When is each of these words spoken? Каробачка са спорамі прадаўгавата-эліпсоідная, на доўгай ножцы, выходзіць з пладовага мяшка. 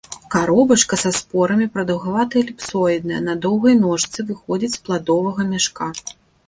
Каробачка 0.35 0.97
са 1.01 1.11
спорамі 1.17 1.67
прадаўгавата-эліпсоідная, 1.75 3.21
на 3.29 3.39
доўгай 3.45 3.75
ножцы, 3.87 4.19
выходзіць 4.33 4.75
з 4.79 4.85
пладовага 4.89 5.41
мяшка. 5.55 5.95